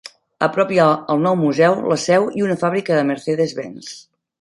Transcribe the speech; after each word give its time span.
A 0.45 0.47
prop 0.55 0.73
hi 0.75 0.79
ha 0.83 0.87
el 1.17 1.21
nou 1.27 1.37
museu, 1.43 1.77
la 1.93 1.99
seu 2.07 2.27
i 2.41 2.47
una 2.49 2.59
fàbrica 2.65 3.01
de 3.01 3.07
Mercedes-Benz. 3.15 3.97